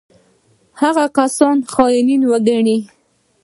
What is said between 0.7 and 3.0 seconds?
هغه کسان خاینان وګڼي.